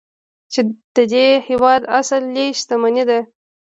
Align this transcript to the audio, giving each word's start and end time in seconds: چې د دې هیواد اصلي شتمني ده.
چې 0.51 0.61
د 0.95 0.97
دې 1.13 1.25
هیواد 1.47 1.81
اصلي 1.99 2.47
شتمني 2.59 3.03
ده. 3.09 3.19